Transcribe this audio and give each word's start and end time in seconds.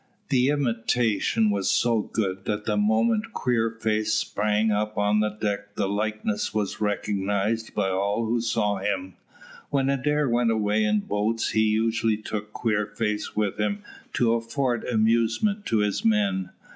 The 0.29 0.49
imitation 0.49 1.51
was 1.51 1.69
so 1.69 1.99
good 2.01 2.45
that 2.45 2.65
the 2.65 2.75
moment 2.75 3.33
Queerface 3.33 4.11
sprang 4.11 4.71
up 4.71 4.97
on 4.97 5.19
deck 5.39 5.75
the 5.75 5.87
likeness 5.87 6.55
was 6.55 6.81
recognised 6.81 7.75
by 7.75 7.89
all 7.89 8.25
who 8.25 8.41
saw 8.41 8.77
him. 8.77 9.13
When 9.69 9.91
Adair 9.91 10.27
went 10.27 10.49
away 10.49 10.85
in 10.85 11.01
boats 11.01 11.51
he 11.51 11.59
usually 11.69 12.17
took 12.17 12.51
Queerface 12.51 13.35
with 13.35 13.59
him 13.59 13.83
to 14.13 14.33
afford 14.33 14.85
amusement 14.85 15.67
to 15.67 15.77
his 15.81 16.03
men. 16.03 16.49